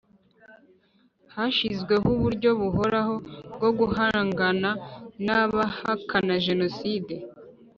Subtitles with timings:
[1.35, 3.15] hashyizweho uburyo buhoraho
[3.55, 4.69] bwo guhangana
[5.25, 7.13] n abahakana Jenoside